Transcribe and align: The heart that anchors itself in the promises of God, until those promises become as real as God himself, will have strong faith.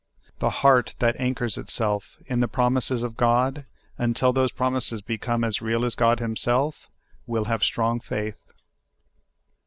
The 0.39 0.49
heart 0.65 0.95
that 0.97 1.15
anchors 1.19 1.59
itself 1.59 2.17
in 2.25 2.39
the 2.39 2.47
promises 2.47 3.03
of 3.03 3.15
God, 3.15 3.67
until 3.99 4.33
those 4.33 4.51
promises 4.51 5.03
become 5.03 5.43
as 5.43 5.61
real 5.61 5.85
as 5.85 5.93
God 5.93 6.19
himself, 6.19 6.89
will 7.27 7.45
have 7.45 7.63
strong 7.63 7.99
faith. 7.99 8.51